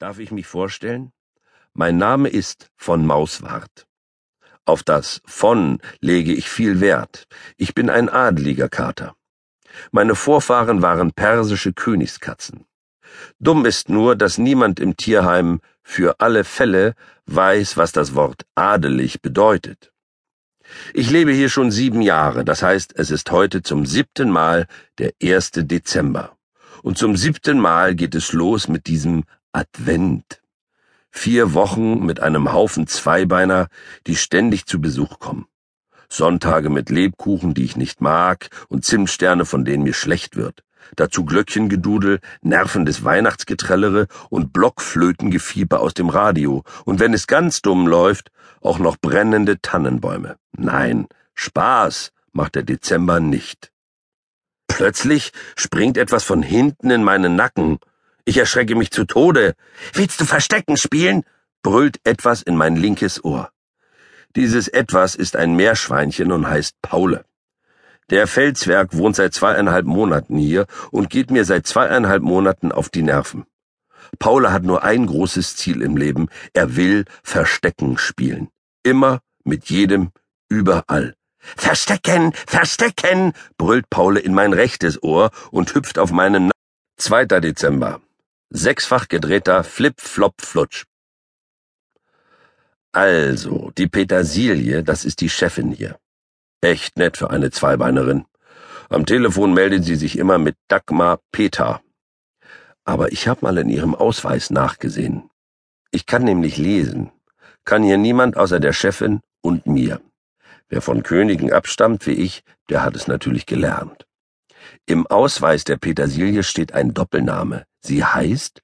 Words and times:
Darf 0.00 0.18
ich 0.18 0.32
mich 0.32 0.46
vorstellen? 0.46 1.12
Mein 1.72 1.96
Name 1.98 2.28
ist 2.28 2.70
von 2.76 3.06
Mauswart. 3.06 3.86
Auf 4.64 4.82
das 4.82 5.20
von 5.24 5.78
lege 6.00 6.32
ich 6.32 6.48
viel 6.48 6.80
Wert. 6.80 7.28
Ich 7.56 7.74
bin 7.74 7.88
ein 7.88 8.08
adeliger 8.08 8.68
Kater. 8.68 9.14
Meine 9.92 10.16
Vorfahren 10.16 10.82
waren 10.82 11.12
persische 11.12 11.72
Königskatzen. 11.72 12.66
Dumm 13.38 13.66
ist 13.66 13.88
nur, 13.88 14.16
dass 14.16 14.36
niemand 14.36 14.80
im 14.80 14.96
Tierheim 14.96 15.60
für 15.82 16.18
alle 16.18 16.42
Fälle 16.42 16.94
weiß, 17.26 17.76
was 17.76 17.92
das 17.92 18.16
Wort 18.16 18.46
adelig 18.56 19.22
bedeutet. 19.22 19.92
Ich 20.92 21.10
lebe 21.10 21.32
hier 21.32 21.50
schon 21.50 21.70
sieben 21.70 22.02
Jahre, 22.02 22.44
das 22.44 22.62
heißt, 22.64 22.98
es 22.98 23.12
ist 23.12 23.30
heute 23.30 23.62
zum 23.62 23.86
siebten 23.86 24.30
Mal 24.30 24.66
der 24.98 25.12
erste 25.20 25.64
Dezember. 25.64 26.36
Und 26.82 26.98
zum 26.98 27.16
siebten 27.16 27.60
Mal 27.60 27.94
geht 27.94 28.14
es 28.16 28.32
los 28.32 28.66
mit 28.66 28.86
diesem 28.86 29.24
Advent. 29.54 30.42
Vier 31.12 31.54
Wochen 31.54 32.04
mit 32.04 32.18
einem 32.18 32.52
Haufen 32.52 32.88
Zweibeiner, 32.88 33.68
die 34.08 34.16
ständig 34.16 34.66
zu 34.66 34.80
Besuch 34.80 35.20
kommen. 35.20 35.46
Sonntage 36.08 36.70
mit 36.70 36.90
Lebkuchen, 36.90 37.54
die 37.54 37.64
ich 37.64 37.76
nicht 37.76 38.00
mag, 38.00 38.48
und 38.68 38.84
Zimtsterne, 38.84 39.44
von 39.44 39.64
denen 39.64 39.84
mir 39.84 39.94
schlecht 39.94 40.34
wird. 40.34 40.64
Dazu 40.96 41.24
Glöckchengedudel, 41.24 42.18
nervendes 42.42 43.04
Weihnachtsgetrellere 43.04 44.08
und 44.28 44.52
Blockflötengefieber 44.52 45.78
aus 45.78 45.94
dem 45.94 46.08
Radio. 46.08 46.64
Und 46.84 46.98
wenn 46.98 47.14
es 47.14 47.28
ganz 47.28 47.62
dumm 47.62 47.86
läuft, 47.86 48.32
auch 48.60 48.80
noch 48.80 48.96
brennende 48.96 49.60
Tannenbäume. 49.62 50.36
Nein, 50.50 51.06
Spaß 51.34 52.10
macht 52.32 52.56
der 52.56 52.64
Dezember 52.64 53.20
nicht. 53.20 53.70
Plötzlich 54.66 55.30
springt 55.54 55.96
etwas 55.96 56.24
von 56.24 56.42
hinten 56.42 56.90
in 56.90 57.04
meinen 57.04 57.36
Nacken. 57.36 57.78
Ich 58.26 58.38
erschrecke 58.38 58.74
mich 58.74 58.90
zu 58.90 59.04
Tode. 59.04 59.54
Willst 59.92 60.20
du 60.20 60.24
Verstecken 60.24 60.76
spielen? 60.76 61.24
brüllt 61.62 61.98
etwas 62.04 62.42
in 62.42 62.56
mein 62.56 62.76
linkes 62.76 63.24
Ohr. 63.24 63.50
Dieses 64.36 64.68
etwas 64.68 65.14
ist 65.14 65.36
ein 65.36 65.54
Meerschweinchen 65.54 66.32
und 66.32 66.48
heißt 66.48 66.74
Paule. 66.82 67.24
Der 68.10 68.26
Felswerk 68.26 68.96
wohnt 68.96 69.16
seit 69.16 69.32
zweieinhalb 69.32 69.86
Monaten 69.86 70.36
hier 70.36 70.66
und 70.90 71.08
geht 71.08 71.30
mir 71.30 71.44
seit 71.44 71.66
zweieinhalb 71.66 72.22
Monaten 72.22 72.72
auf 72.72 72.88
die 72.90 73.02
Nerven. 73.02 73.44
Paule 74.18 74.52
hat 74.52 74.62
nur 74.62 74.84
ein 74.84 75.06
großes 75.06 75.56
Ziel 75.56 75.80
im 75.80 75.96
Leben. 75.96 76.28
Er 76.52 76.76
will 76.76 77.04
Verstecken 77.22 77.96
spielen. 77.96 78.48
Immer, 78.82 79.20
mit 79.44 79.70
jedem, 79.70 80.10
überall. 80.48 81.14
Verstecken, 81.38 82.32
verstecken, 82.46 83.32
brüllt 83.56 83.88
Paule 83.90 84.20
in 84.20 84.34
mein 84.34 84.52
rechtes 84.52 85.02
Ohr 85.02 85.30
und 85.50 85.74
hüpft 85.74 85.98
auf 85.98 86.10
meinen 86.10 86.46
Na 86.46 86.52
2. 86.98 87.26
Dezember. 87.40 88.00
Sechsfach 88.56 89.08
gedrehter 89.08 89.64
Flip-Flop-Flutsch. 89.64 90.84
Also, 92.92 93.72
die 93.76 93.88
Petersilie, 93.88 94.84
das 94.84 95.04
ist 95.04 95.20
die 95.22 95.28
Chefin 95.28 95.72
hier. 95.72 95.98
Echt 96.60 96.96
nett 96.96 97.16
für 97.16 97.30
eine 97.30 97.50
Zweibeinerin. 97.50 98.26
Am 98.90 99.06
Telefon 99.06 99.54
meldet 99.54 99.84
sie 99.84 99.96
sich 99.96 100.16
immer 100.16 100.38
mit 100.38 100.54
Dagmar 100.68 101.18
Peter. 101.32 101.82
Aber 102.84 103.10
ich 103.10 103.26
hab 103.26 103.42
mal 103.42 103.58
in 103.58 103.68
ihrem 103.68 103.96
Ausweis 103.96 104.50
nachgesehen. 104.50 105.28
Ich 105.90 106.06
kann 106.06 106.22
nämlich 106.22 106.56
lesen. 106.56 107.10
Kann 107.64 107.82
hier 107.82 107.98
niemand 107.98 108.36
außer 108.36 108.60
der 108.60 108.72
Chefin 108.72 109.20
und 109.42 109.66
mir. 109.66 110.00
Wer 110.68 110.80
von 110.80 111.02
Königen 111.02 111.52
abstammt 111.52 112.06
wie 112.06 112.12
ich, 112.12 112.44
der 112.68 112.84
hat 112.84 112.94
es 112.94 113.08
natürlich 113.08 113.46
gelernt. 113.46 114.06
Im 114.86 115.08
Ausweis 115.08 115.64
der 115.64 115.76
Petersilie 115.76 116.44
steht 116.44 116.72
ein 116.72 116.94
Doppelname. 116.94 117.66
Sie 117.86 118.02
heißt 118.02 118.62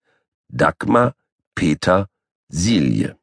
Dagmar 0.48 1.14
Peter 1.54 2.08
Silje. 2.48 3.16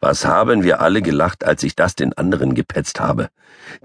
Was 0.00 0.24
haben 0.24 0.64
wir 0.64 0.80
alle 0.80 1.02
gelacht, 1.02 1.44
als 1.44 1.62
ich 1.62 1.76
das 1.76 1.94
den 1.94 2.12
anderen 2.14 2.56
gepetzt 2.56 2.98
habe. 2.98 3.30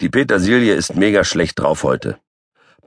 Die 0.02 0.10
Petersilie 0.10 0.74
ist 0.74 0.96
mega 0.96 1.24
schlecht 1.24 1.60
drauf 1.60 1.84
heute. 1.84 2.18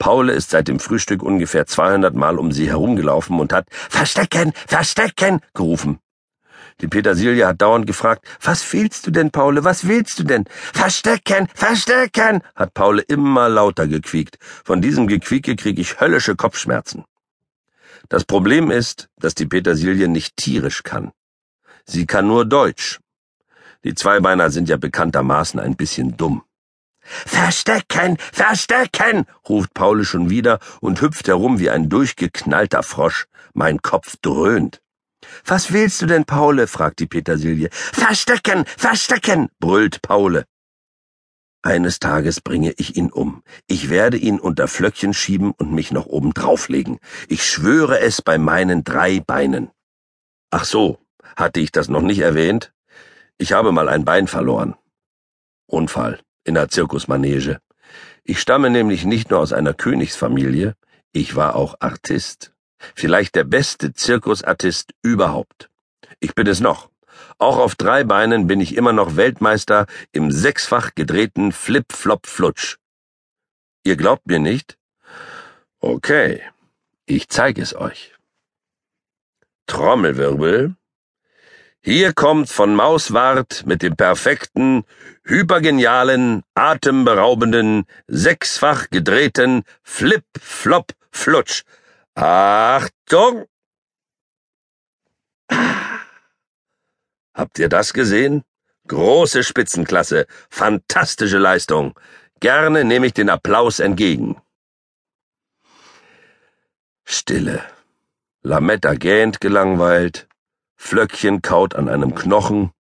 Paule 0.01 0.33
ist 0.33 0.51
seit 0.51 0.67
dem 0.67 0.81
Frühstück 0.81 1.23
ungefähr 1.23 1.67
200 1.67 2.17
Mal 2.17 2.37
um 2.37 2.51
sie 2.51 2.69
herumgelaufen 2.69 3.39
und 3.39 3.53
hat 3.53 3.69
Verstecken, 3.71 4.53
Verstecken 4.67 5.41
gerufen. 5.55 6.01
Die 6.81 6.89
Petersilie 6.89 7.47
hat 7.47 7.63
dauernd 7.63 7.87
gefragt, 7.87 8.27
was 8.43 8.73
willst 8.73 9.07
du 9.07 9.13
denn, 9.13 9.31
Paule, 9.31 9.63
was 9.63 9.87
willst 9.87 10.19
du 10.19 10.25
denn? 10.25 10.47
Verstecken, 10.75 11.47
verstecken, 11.55 12.43
hat 12.57 12.75
Paule 12.75 13.03
immer 13.03 13.49
lauter 13.49 13.87
gequiekt. 13.87 14.39
Von 14.65 14.83
diesem 14.83 15.07
Gequieke 15.07 15.55
krieg 15.55 15.79
ich 15.79 16.01
höllische 16.01 16.35
Kopfschmerzen. 16.35 17.05
Das 18.09 18.25
Problem 18.25 18.71
ist, 18.71 19.09
dass 19.17 19.35
die 19.35 19.47
Petersilie 19.47 20.09
nicht 20.09 20.37
tierisch 20.37 20.83
kann. 20.83 21.13
Sie 21.85 22.07
kann 22.07 22.27
nur 22.27 22.47
Deutsch. 22.47 23.01
Die 23.85 23.95
Zweibeiner 23.95 24.51
sind 24.51 24.69
ja 24.69 24.77
bekanntermaßen 24.77 25.61
ein 25.61 25.77
bisschen 25.77 26.17
dumm. 26.17 26.43
Verstecken, 27.01 28.19
verstecken, 28.19 29.27
ruft 29.49 29.73
Paule 29.75 30.05
schon 30.05 30.31
wieder 30.31 30.59
und 30.81 31.01
hüpft 31.01 31.29
herum 31.29 31.59
wie 31.59 31.71
ein 31.71 31.89
durchgeknallter 31.89 32.83
Frosch. 32.83 33.27
Mein 33.55 33.81
Kopf 33.81 34.17
dröhnt. 34.21 34.81
Was 35.45 35.73
willst 35.73 36.03
du 36.03 36.07
denn, 36.07 36.25
Paule? 36.25 36.67
fragt 36.67 37.01
die 37.01 37.07
Petersilie. 37.07 37.69
Verstecken, 37.73 38.65
verstecken, 38.77 39.49
brüllt 39.59 40.03
Paule. 40.03 40.45
Eines 41.63 41.99
Tages 41.99 42.41
bringe 42.41 42.73
ich 42.77 42.97
ihn 42.97 43.11
um. 43.11 43.43
Ich 43.67 43.91
werde 43.91 44.17
ihn 44.17 44.39
unter 44.39 44.69
Flöckchen 44.69 45.13
schieben 45.13 45.53
und 45.53 45.73
mich 45.73 45.91
noch 45.91 46.07
oben 46.07 46.33
drauflegen. 46.33 46.99
Ich 47.29 47.45
schwöre 47.45 48.01
es 48.01 48.23
bei 48.23 48.39
meinen 48.39 48.85
drei 48.85 49.21
Beinen. 49.21 49.71
Ach 50.51 50.65
so, 50.65 50.99
hatte 51.37 51.61
ich 51.61 51.73
das 51.73 51.89
noch 51.89 52.03
nicht 52.03 52.21
erwähnt? 52.21 52.73
Ich 53.39 53.53
habe 53.53 53.73
mal 53.73 53.89
ein 53.89 54.05
Bein 54.05 54.29
verloren. 54.29 54.77
Unfall 55.67 56.21
in 56.45 56.55
der 56.55 56.69
Zirkusmanege. 56.69 57.61
Ich 58.25 58.41
stamme 58.41 58.71
nämlich 58.71 59.05
nicht 59.05 59.31
nur 59.31 59.41
aus 59.41 59.53
einer 59.53 59.75
Königsfamilie, 59.75 60.75
ich 61.13 61.37
war 61.37 61.57
auch 61.57 61.77
Artist. 61.81 62.53
Vielleicht 62.95 63.35
der 63.35 63.45
beste 63.45 63.93
Zirkusartist 63.93 64.93
überhaupt. 65.03 65.71
Ich 66.21 66.35
bin 66.35 66.47
es 66.47 66.61
noch. 66.61 66.91
Auch 67.39 67.59
auf 67.59 67.75
drei 67.75 68.05
Beinen 68.05 68.47
bin 68.47 68.61
ich 68.61 68.77
immer 68.77 68.93
noch 68.93 69.17
Weltmeister 69.17 69.87
im 70.13 70.31
sechsfach 70.31 70.95
gedrehten 70.95 71.53
Flip-Flop-Flutsch. 71.53 72.77
Ihr 73.85 73.97
glaubt 73.97 74.27
mir 74.27 74.39
nicht? 74.39 74.77
Okay, 75.81 76.43
ich 77.07 77.29
zeige 77.29 77.63
es 77.63 77.75
euch. 77.75 78.15
Trommelwirbel. 79.67 80.75
Hier 81.81 82.13
kommt 82.13 82.49
von 82.49 82.75
Mauswart 82.75 83.65
mit 83.67 83.83
dem 83.83 83.97
perfekten, 83.97 84.85
hypergenialen, 85.25 86.43
atemberaubenden, 86.55 87.87
sechsfach 88.09 88.91
gedrehten 88.91 89.63
Flip-Flop-Flutsch 89.83 91.63
Achtung! 92.21 93.47
Habt 97.39 97.61
ihr 97.61 97.69
das 97.69 97.93
gesehen? 97.93 98.43
Große 98.89 99.45
Spitzenklasse, 99.45 100.27
fantastische 100.51 101.39
Leistung. 101.39 101.95
Gerne 102.41 102.85
nehme 102.85 103.07
ich 103.07 103.15
den 103.15 103.31
Applaus 103.31 103.79
entgegen. 103.79 104.43
Stille. 107.05 107.63
Lametta 108.43 108.95
gähnt 108.95 109.41
gelangweilt, 109.41 110.29
Flöckchen 110.77 111.41
kaut 111.41 111.75
an 111.75 111.89
einem 111.89 112.15
Knochen, 112.15 112.73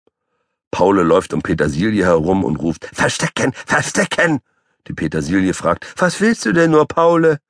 Paule 0.71 1.03
läuft 1.03 1.33
um 1.33 1.43
Petersilie 1.43 2.05
herum 2.05 2.45
und 2.45 2.57
ruft 2.57 2.87
Verstecken, 2.93 3.53
verstecken. 3.53 4.41
Die 4.87 4.93
Petersilie 4.93 5.55
fragt 5.55 5.87
Was 6.01 6.21
willst 6.21 6.47
du 6.47 6.53
denn 6.53 6.71
nur, 6.71 6.87
Paule? 6.87 7.41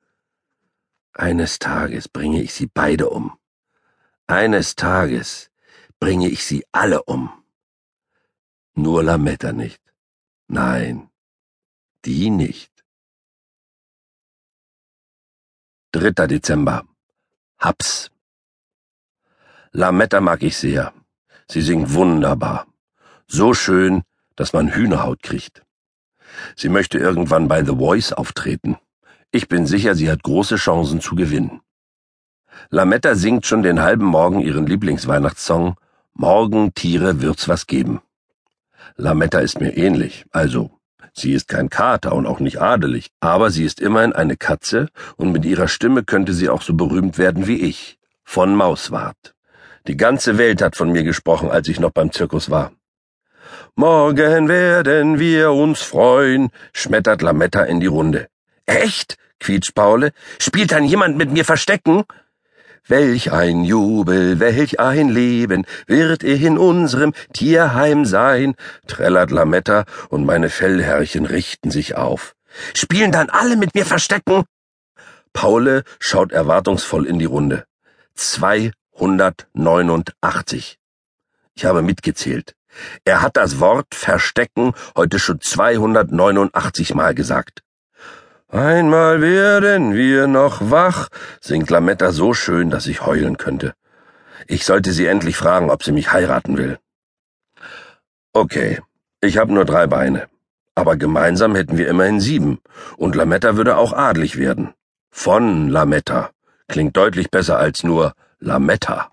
Eines 1.13 1.59
Tages 1.59 2.07
bringe 2.07 2.41
ich 2.41 2.53
sie 2.53 2.67
beide 2.67 3.09
um. 3.09 3.37
Eines 4.27 4.75
Tages 4.75 5.46
bringe 5.99 6.29
ich 6.29 6.43
sie 6.43 6.65
alle 6.71 7.03
um. 7.03 7.29
Nur 8.75 9.03
Lametta 9.03 9.51
nicht. 9.51 9.81
Nein, 10.47 11.09
die 12.05 12.29
nicht. 12.29 12.71
3. 15.91 16.27
Dezember. 16.27 16.85
Haps. 17.59 18.11
Lametta 19.71 20.21
mag 20.21 20.43
ich 20.43 20.57
sehr. 20.57 20.93
Sie 21.49 21.61
singt 21.61 21.93
wunderbar. 21.93 22.67
So 23.27 23.53
schön, 23.53 24.03
dass 24.35 24.53
man 24.53 24.73
Hühnerhaut 24.73 25.21
kriegt. 25.23 25.63
Sie 26.55 26.69
möchte 26.69 26.97
irgendwann 26.99 27.47
bei 27.47 27.63
The 27.63 27.75
Voice 27.75 28.13
auftreten. 28.13 28.77
Ich 29.31 29.47
bin 29.47 29.65
sicher, 29.65 29.95
sie 29.95 30.09
hat 30.09 30.23
große 30.23 30.57
Chancen 30.57 31.01
zu 31.01 31.15
gewinnen. 31.15 31.61
Lametta 32.69 33.15
singt 33.15 33.45
schon 33.45 33.63
den 33.63 33.81
halben 33.81 34.05
Morgen 34.05 34.39
ihren 34.39 34.67
Lieblingsweihnachtssong 34.67 35.75
Morgen, 36.19 36.73
Tiere, 36.73 37.21
wird's 37.21 37.47
was 37.47 37.67
geben. 37.67 38.01
Lametta 38.95 39.37
ist 39.37 39.61
mir 39.61 39.77
ähnlich, 39.77 40.25
also 40.31 40.71
sie 41.13 41.33
ist 41.33 41.47
kein 41.47 41.69
Kater 41.69 42.15
und 42.15 42.25
auch 42.25 42.39
nicht 42.39 42.59
adelig, 42.59 43.11
aber 43.19 43.51
sie 43.51 43.63
ist 43.63 43.79
immerhin 43.79 44.13
eine 44.13 44.35
Katze 44.35 44.87
und 45.17 45.31
mit 45.31 45.45
ihrer 45.45 45.67
Stimme 45.67 46.03
könnte 46.03 46.33
sie 46.33 46.49
auch 46.49 46.63
so 46.63 46.73
berühmt 46.73 47.19
werden 47.19 47.45
wie 47.45 47.61
ich, 47.61 47.99
von 48.23 48.55
Mauswart. 48.55 49.35
Die 49.85 49.95
ganze 49.95 50.39
Welt 50.39 50.63
hat 50.63 50.75
von 50.75 50.91
mir 50.91 51.03
gesprochen, 51.03 51.51
als 51.51 51.67
ich 51.67 51.79
noch 51.79 51.91
beim 51.91 52.11
Zirkus 52.11 52.49
war. 52.49 52.71
Morgen 53.75 54.49
werden 54.49 55.19
wir 55.19 55.51
uns 55.51 55.83
freuen, 55.83 56.49
schmettert 56.73 57.21
Lametta 57.21 57.61
in 57.61 57.79
die 57.79 57.85
Runde. 57.85 58.27
Echt? 58.65 59.19
quietscht 59.39 59.75
Paule. 59.75 60.13
Spielt 60.39 60.71
dann 60.71 60.83
jemand 60.83 61.15
mit 61.15 61.31
mir 61.31 61.45
Verstecken? 61.45 62.05
Welch 62.89 63.33
ein 63.33 63.65
Jubel, 63.65 64.39
welch 64.39 64.79
ein 64.79 65.09
Leben 65.09 65.65
wird 65.87 66.23
in 66.23 66.57
unserem 66.57 67.13
Tierheim 67.33 68.05
sein, 68.05 68.55
trällert 68.87 69.29
Lametta 69.29 69.83
und 70.07 70.25
meine 70.25 70.49
Fellherrchen 70.49 71.25
richten 71.25 71.69
sich 71.69 71.95
auf. 71.95 72.33
Spielen 72.73 73.11
dann 73.11 73.29
alle 73.29 73.57
mit 73.57 73.75
mir 73.75 73.85
Verstecken? 73.85 74.45
Paule 75.33 75.83
schaut 75.99 76.31
erwartungsvoll 76.31 77.05
in 77.05 77.19
die 77.19 77.25
Runde. 77.25 77.65
289. 78.15 80.79
Ich 81.55 81.65
habe 81.65 81.81
mitgezählt. 81.81 82.55
Er 83.03 83.21
hat 83.21 83.35
das 83.35 83.59
Wort 83.59 83.93
Verstecken 83.93 84.71
heute 84.95 85.19
schon 85.19 85.41
289 85.41 86.95
Mal 86.95 87.13
gesagt. 87.13 87.63
Einmal 88.49 89.21
werden 89.21 89.93
wir 89.93 90.27
noch 90.27 90.71
wach, 90.71 91.09
singt 91.41 91.69
Lametta 91.69 92.13
so 92.13 92.33
schön, 92.33 92.69
dass 92.69 92.87
ich 92.87 93.05
heulen 93.05 93.37
könnte. 93.37 93.73
Ich 94.47 94.63
sollte 94.63 94.93
sie 94.93 95.05
endlich 95.05 95.35
fragen, 95.35 95.69
ob 95.69 95.83
sie 95.83 95.91
mich 95.91 96.13
heiraten 96.13 96.57
will. 96.57 96.79
Okay, 98.31 98.79
ich 99.19 99.37
habe 99.37 99.53
nur 99.53 99.65
drei 99.65 99.87
Beine. 99.87 100.29
Aber 100.75 100.95
gemeinsam 100.95 101.55
hätten 101.55 101.77
wir 101.77 101.89
immerhin 101.89 102.21
sieben, 102.21 102.59
und 102.95 103.15
Lametta 103.15 103.57
würde 103.57 103.75
auch 103.75 103.91
adlig 103.91 104.37
werden. 104.37 104.73
Von 105.11 105.67
Lametta. 105.67 106.29
Klingt 106.69 106.95
deutlich 106.95 107.29
besser 107.29 107.57
als 107.57 107.83
nur 107.83 108.13
Lametta. 108.39 109.11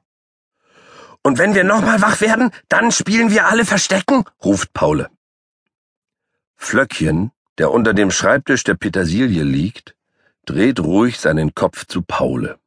Und 1.23 1.39
wenn 1.39 1.55
wir 1.55 1.65
nochmal 1.65 2.03
wach 2.03 2.21
werden, 2.21 2.51
dann 2.69 2.93
spielen 2.93 3.31
wir 3.31 3.47
alle 3.49 3.65
Verstecken, 3.65 4.25
ruft 4.45 4.73
Paule. 4.75 5.09
Flöckchen 6.57 7.33
der 7.59 7.71
unter 7.71 7.95
dem 7.95 8.11
Schreibtisch 8.11 8.65
der 8.65 8.75
Petersilie 8.75 9.43
liegt, 9.43 9.97
dreht 10.45 10.81
ruhig 10.81 11.21
seinen 11.21 11.55
Kopf 11.55 11.87
zu 11.87 12.03
Paule. 12.03 12.59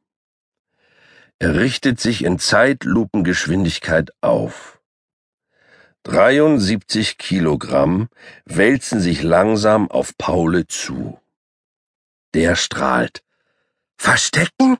Er 1.39 1.55
richtet 1.55 1.99
sich 1.99 2.23
in 2.23 2.39
Zeitlupengeschwindigkeit 2.39 4.11
auf. 4.21 4.81
73 6.03 7.17
Kilogramm 7.17 8.09
wälzen 8.45 9.01
sich 9.01 9.23
langsam 9.23 9.91
auf 9.91 10.17
Paule 10.17 10.67
zu. 10.67 11.19
Der 12.33 12.55
strahlt. 12.55 13.23
Verstecken? 13.97 14.77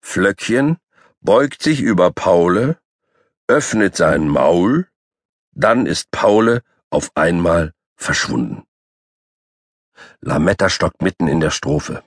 Flöckchen 0.00 0.76
beugt 1.20 1.62
sich 1.62 1.80
über 1.80 2.12
Paule, 2.12 2.78
öffnet 3.48 3.96
sein 3.96 4.28
Maul, 4.28 4.86
dann 5.52 5.86
ist 5.86 6.10
Paule 6.10 6.62
auf 6.90 7.10
einmal 7.14 7.72
verschwunden. 7.96 8.62
Lametta 10.20 10.68
stockt 10.68 11.02
mitten 11.02 11.28
in 11.28 11.40
der 11.40 11.50
Strophe. 11.50 12.02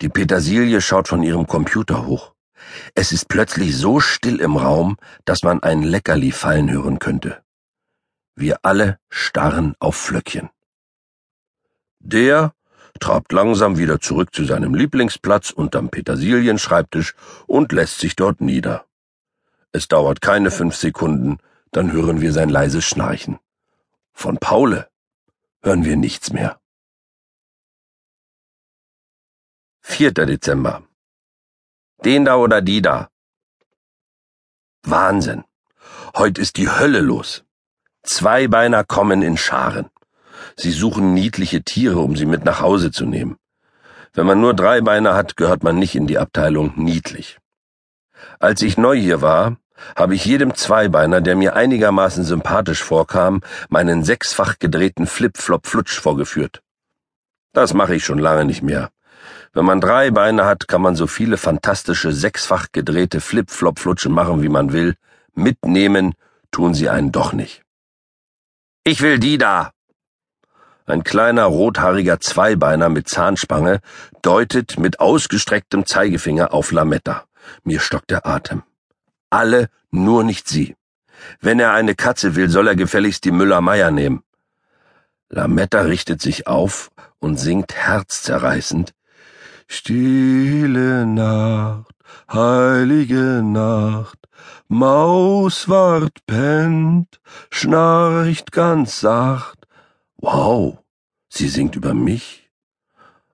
Die 0.00 0.08
Petersilie 0.08 0.80
schaut 0.80 1.08
von 1.08 1.22
ihrem 1.22 1.46
Computer 1.46 2.06
hoch. 2.06 2.32
Es 2.94 3.12
ist 3.12 3.28
plötzlich 3.28 3.76
so 3.76 4.00
still 4.00 4.40
im 4.40 4.56
Raum, 4.56 4.96
dass 5.24 5.42
man 5.42 5.62
ein 5.62 5.82
Leckerli 5.82 6.32
fallen 6.32 6.70
hören 6.70 6.98
könnte. 6.98 7.42
Wir 8.34 8.58
alle 8.62 8.98
starren 9.08 9.74
auf 9.78 9.96
Flöckchen. 9.96 10.50
Der 12.00 12.52
trabt 13.00 13.32
langsam 13.32 13.78
wieder 13.78 14.00
zurück 14.00 14.34
zu 14.34 14.44
seinem 14.44 14.74
Lieblingsplatz 14.74 15.50
unterm 15.50 15.90
Petersilienschreibtisch 15.90 17.14
und 17.46 17.72
lässt 17.72 17.98
sich 17.98 18.16
dort 18.16 18.40
nieder. 18.40 18.86
Es 19.72 19.88
dauert 19.88 20.20
keine 20.20 20.50
fünf 20.50 20.76
Sekunden, 20.76 21.38
dann 21.72 21.92
hören 21.92 22.20
wir 22.20 22.32
sein 22.32 22.48
leises 22.48 22.84
Schnarchen. 22.84 23.38
Von 24.12 24.38
Paule 24.38 24.88
hören 25.66 25.84
wir 25.84 25.96
nichts 25.96 26.32
mehr. 26.32 26.60
4. 29.82 30.12
Dezember. 30.12 30.84
Den 32.04 32.24
da 32.24 32.36
oder 32.36 32.62
die 32.62 32.80
da. 32.82 33.10
Wahnsinn. 34.84 35.42
Heute 36.14 36.40
ist 36.40 36.56
die 36.56 36.70
Hölle 36.70 37.00
los. 37.00 37.44
Zweibeiner 38.04 38.84
kommen 38.84 39.22
in 39.22 39.36
Scharen. 39.36 39.90
Sie 40.56 40.70
suchen 40.70 41.14
niedliche 41.14 41.62
Tiere, 41.62 41.98
um 41.98 42.14
sie 42.14 42.26
mit 42.26 42.44
nach 42.44 42.60
Hause 42.60 42.92
zu 42.92 43.04
nehmen. 43.04 43.36
Wenn 44.12 44.26
man 44.26 44.40
nur 44.40 44.54
drei 44.54 44.80
Beine 44.80 45.14
hat, 45.14 45.36
gehört 45.36 45.64
man 45.64 45.76
nicht 45.80 45.96
in 45.96 46.06
die 46.06 46.18
Abteilung 46.18 46.74
niedlich. 46.76 47.38
Als 48.38 48.62
ich 48.62 48.78
neu 48.78 48.96
hier 48.96 49.20
war, 49.20 49.56
habe 49.96 50.14
ich 50.14 50.24
jedem 50.24 50.54
Zweibeiner, 50.54 51.20
der 51.20 51.36
mir 51.36 51.56
einigermaßen 51.56 52.24
sympathisch 52.24 52.82
vorkam, 52.82 53.42
meinen 53.68 54.04
sechsfach 54.04 54.58
gedrehten 54.58 55.06
Flip-Flop-Flutsch 55.06 55.98
vorgeführt. 55.98 56.62
Das 57.52 57.74
mache 57.74 57.94
ich 57.94 58.04
schon 58.04 58.18
lange 58.18 58.44
nicht 58.44 58.62
mehr. 58.62 58.90
Wenn 59.52 59.64
man 59.64 59.80
drei 59.80 60.10
Beine 60.10 60.44
hat, 60.44 60.68
kann 60.68 60.82
man 60.82 60.96
so 60.96 61.06
viele 61.06 61.38
fantastische 61.38 62.12
sechsfach 62.12 62.66
gedrehte 62.72 63.20
Flip-Flop-Flutschen 63.20 64.12
machen, 64.12 64.42
wie 64.42 64.50
man 64.50 64.72
will. 64.72 64.96
Mitnehmen 65.34 66.14
tun 66.50 66.74
sie 66.74 66.90
einen 66.90 67.12
doch 67.12 67.32
nicht. 67.32 67.62
Ich 68.84 69.00
will 69.00 69.18
die 69.18 69.38
da. 69.38 69.72
Ein 70.84 71.02
kleiner 71.02 71.44
rothaariger 71.44 72.20
Zweibeiner 72.20 72.88
mit 72.88 73.08
Zahnspange 73.08 73.80
deutet 74.22 74.78
mit 74.78 75.00
ausgestrecktem 75.00 75.86
Zeigefinger 75.86 76.54
auf 76.54 76.70
Lametta. 76.70 77.24
Mir 77.64 77.80
stockt 77.80 78.10
der 78.10 78.26
Atem. 78.26 78.62
Alle, 79.30 79.68
nur 79.90 80.24
nicht 80.24 80.48
sie. 80.48 80.76
Wenn 81.40 81.60
er 81.60 81.72
eine 81.72 81.94
Katze 81.94 82.36
will, 82.36 82.48
soll 82.48 82.68
er 82.68 82.76
gefälligst 82.76 83.24
die 83.24 83.30
Müller-Meyer 83.30 83.90
nehmen. 83.90 84.22
Lametta 85.28 85.80
richtet 85.80 86.20
sich 86.22 86.46
auf 86.46 86.90
und 87.18 87.36
singt 87.36 87.74
herzzerreißend 87.74 88.94
Stille 89.68 91.06
Nacht, 91.06 91.94
heilige 92.30 93.42
Nacht, 93.42 94.28
Mauswart 94.68 96.24
pennt, 96.26 97.20
schnarcht 97.50 98.52
ganz 98.52 99.00
sacht. 99.00 99.66
Wow, 100.18 100.78
sie 101.28 101.48
singt 101.48 101.74
über 101.74 101.94
mich? 101.94 102.48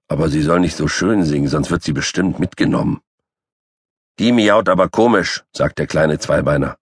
Aber 0.09 0.31
sie 0.31 0.43
soll 0.43 0.61
nicht 0.61 0.77
so 0.77 0.89
schön 0.89 1.25
singen, 1.25 1.49
sonst 1.49 1.71
wird 1.71 1.83
sie 1.83 1.93
bestimmt 1.93 2.39
mitgenommen. 2.39 3.01
Die 4.23 4.31
miaut 4.31 4.69
aber 4.69 4.89
komisch, 4.89 5.43
sagt 5.53 5.81
der 5.81 5.89
kleine 5.89 6.21
Zweibeiner. 6.21 6.77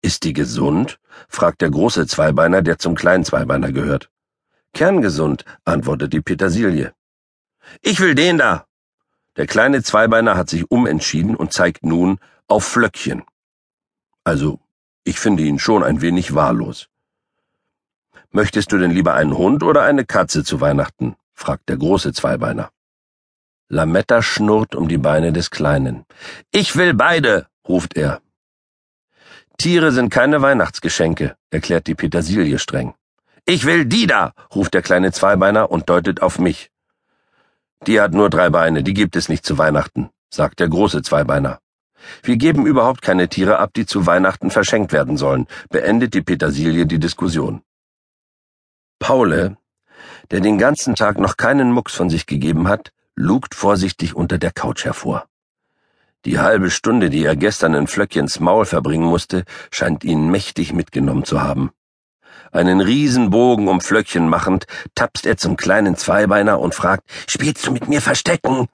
Ist 0.00 0.22
die 0.22 0.32
gesund? 0.32 1.00
fragt 1.28 1.60
der 1.60 1.70
große 1.70 2.06
Zweibeiner, 2.06 2.62
der 2.62 2.78
zum 2.78 2.94
kleinen 2.94 3.24
Zweibeiner 3.24 3.72
gehört. 3.72 4.12
Kerngesund, 4.72 5.44
antwortet 5.64 6.12
die 6.12 6.20
Petersilie. 6.20 6.92
Ich 7.82 7.98
will 7.98 8.14
den 8.14 8.38
da, 8.38 8.66
der 9.36 9.48
kleine 9.48 9.82
Zweibeiner 9.82 10.36
hat 10.36 10.48
sich 10.48 10.70
umentschieden 10.70 11.34
und 11.34 11.52
zeigt 11.52 11.84
nun 11.84 12.20
auf 12.46 12.64
Flöckchen. 12.64 13.24
Also, 14.22 14.60
ich 15.02 15.18
finde 15.18 15.42
ihn 15.42 15.58
schon 15.58 15.82
ein 15.82 16.00
wenig 16.00 16.36
wahllos. 16.36 16.86
Möchtest 18.30 18.70
du 18.70 18.78
denn 18.78 18.92
lieber 18.92 19.14
einen 19.14 19.36
Hund 19.36 19.64
oder 19.64 19.82
eine 19.82 20.04
Katze 20.04 20.44
zu 20.44 20.60
Weihnachten? 20.60 21.16
fragt 21.32 21.68
der 21.68 21.76
große 21.76 22.12
Zweibeiner. 22.12 22.70
Lametta 23.68 24.22
schnurrt 24.22 24.74
um 24.74 24.88
die 24.88 24.98
Beine 24.98 25.32
des 25.32 25.50
Kleinen. 25.50 26.04
Ich 26.50 26.76
will 26.76 26.94
beide, 26.94 27.46
ruft 27.66 27.96
er. 27.96 28.20
Tiere 29.56 29.92
sind 29.92 30.10
keine 30.10 30.42
Weihnachtsgeschenke, 30.42 31.36
erklärt 31.50 31.86
die 31.86 31.94
Petersilie 31.94 32.58
streng. 32.58 32.94
Ich 33.46 33.64
will 33.64 33.86
die 33.86 34.06
da, 34.06 34.32
ruft 34.54 34.74
der 34.74 34.82
kleine 34.82 35.12
Zweibeiner 35.12 35.70
und 35.70 35.88
deutet 35.88 36.22
auf 36.22 36.38
mich. 36.38 36.70
Die 37.86 38.00
hat 38.00 38.12
nur 38.12 38.30
drei 38.30 38.50
Beine, 38.50 38.82
die 38.82 38.94
gibt 38.94 39.16
es 39.16 39.28
nicht 39.28 39.46
zu 39.46 39.58
Weihnachten, 39.58 40.10
sagt 40.30 40.60
der 40.60 40.68
große 40.68 41.02
Zweibeiner. 41.02 41.60
Wir 42.22 42.36
geben 42.36 42.66
überhaupt 42.66 43.02
keine 43.02 43.28
Tiere 43.28 43.58
ab, 43.58 43.70
die 43.74 43.86
zu 43.86 44.06
Weihnachten 44.06 44.50
verschenkt 44.50 44.92
werden 44.92 45.16
sollen, 45.16 45.46
beendet 45.70 46.14
die 46.14 46.22
Petersilie 46.22 46.86
die 46.86 46.98
Diskussion. 46.98 47.62
Paule, 48.98 49.56
der 50.30 50.40
den 50.40 50.58
ganzen 50.58 50.94
Tag 50.94 51.18
noch 51.18 51.36
keinen 51.36 51.72
Mucks 51.72 51.94
von 51.94 52.10
sich 52.10 52.26
gegeben 52.26 52.68
hat, 52.68 52.92
lugt 53.16 53.54
vorsichtig 53.54 54.14
unter 54.14 54.38
der 54.38 54.52
Couch 54.52 54.84
hervor. 54.84 55.28
Die 56.24 56.38
halbe 56.38 56.70
Stunde, 56.70 57.10
die 57.10 57.24
er 57.24 57.36
gestern 57.36 57.74
in 57.74 57.86
Flöckchens 57.86 58.40
Maul 58.40 58.64
verbringen 58.64 59.04
musste, 59.04 59.44
scheint 59.70 60.04
ihn 60.04 60.30
mächtig 60.30 60.72
mitgenommen 60.72 61.24
zu 61.24 61.42
haben. 61.42 61.70
Einen 62.50 62.80
Riesenbogen 62.80 63.68
um 63.68 63.80
Flöckchen 63.80 64.28
machend, 64.28 64.66
tapst 64.94 65.26
er 65.26 65.36
zum 65.36 65.56
kleinen 65.56 65.96
Zweibeiner 65.96 66.60
und 66.60 66.74
fragt, 66.74 67.10
Spielst 67.28 67.66
du 67.66 67.72
mit 67.72 67.88
mir 67.88 68.00
Verstecken? 68.00 68.68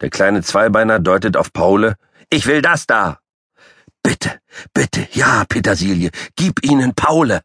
Der 0.00 0.10
kleine 0.10 0.42
Zweibeiner 0.42 1.00
deutet 1.00 1.36
auf 1.36 1.52
Paule, 1.52 1.96
Ich 2.30 2.46
will 2.46 2.62
das 2.62 2.86
da. 2.86 3.18
Bitte, 4.02 4.38
bitte, 4.72 5.08
ja, 5.12 5.44
Petersilie, 5.48 6.10
gib 6.36 6.64
ihnen 6.64 6.94
Paule. 6.94 7.42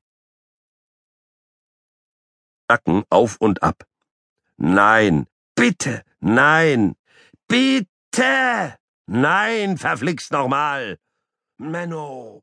Nacken 2.68 3.04
auf 3.10 3.38
und 3.40 3.64
ab. 3.64 3.84
Nein, 4.58 5.26
bitte, 5.60 6.04
nein, 6.22 6.96
bitte, 7.48 8.78
nein, 9.08 9.78
verflixt 9.78 10.32
nochmal. 10.32 10.98
Menno! 11.58 12.42